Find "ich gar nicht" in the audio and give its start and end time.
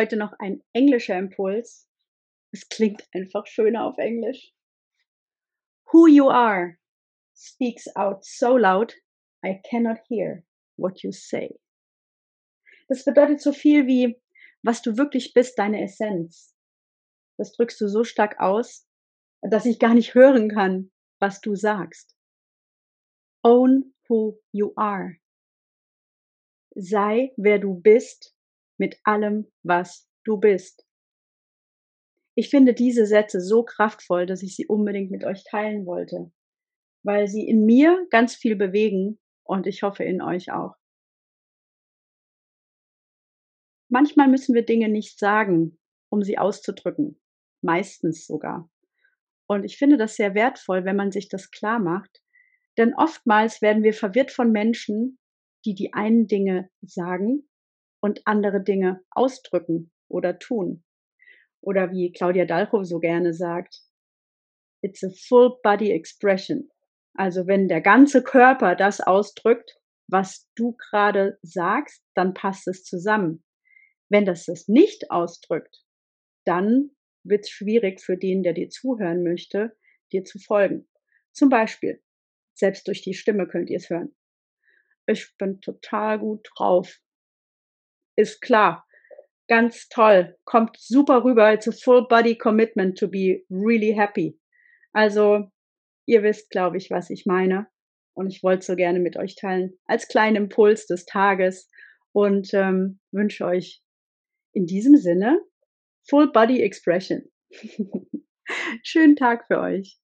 19.66-20.14